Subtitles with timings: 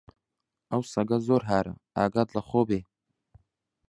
[0.71, 2.79] ئەو سەگە زۆر هارە، ئاگات لە خۆ بێ!